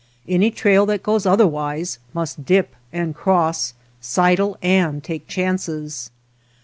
Any 0.27 0.49
trail 0.49 0.87
that 0.87 1.03
goes 1.03 1.27
otherwhere 1.27 1.83
must 2.11 2.43
dip 2.43 2.75
and 2.91 3.13
cross, 3.13 3.75
sidle 4.01 4.57
and 4.59 5.03
take 5.03 5.27
chances. 5.27 6.09